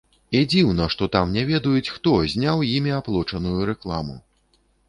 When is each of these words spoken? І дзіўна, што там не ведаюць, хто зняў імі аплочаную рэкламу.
І 0.37 0.39
дзіўна, 0.53 0.87
што 0.93 1.07
там 1.15 1.35
не 1.35 1.43
ведаюць, 1.51 1.93
хто 1.97 2.15
зняў 2.33 2.65
імі 2.71 2.97
аплочаную 3.01 3.55
рэкламу. 3.73 4.21